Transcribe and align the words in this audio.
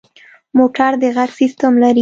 موټر 0.57 0.91
د 1.01 1.03
غږ 1.15 1.29
سیسټم 1.41 1.73
لري. 1.81 1.89